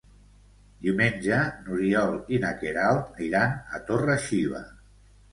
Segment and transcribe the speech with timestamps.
[0.85, 4.63] Diumenge n'Oriol i na Queralt iran a Torre-xiva.